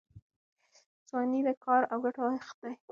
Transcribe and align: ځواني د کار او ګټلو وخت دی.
ځواني 1.09 1.39
د 1.47 1.49
کار 1.63 1.81
او 1.91 1.97
ګټلو 2.05 2.29
وخت 2.35 2.57
دی. 2.63 2.73